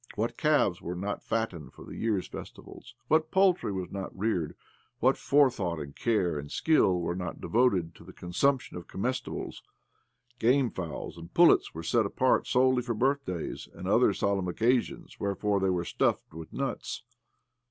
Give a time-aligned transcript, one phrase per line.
[0.15, 4.53] What calves were not fattened for the year's festivals I What poultry was not reared
[4.53, 4.55] I
[4.99, 10.39] What forethought and care and skill were not devoted to the consumption of comestibles I
[10.39, 14.47] Game fowls and pullets 98 OBLOMOV were set apart solely for birthdays and other solemn
[14.47, 17.03] occasions; wherefore they were stuffed with nuts.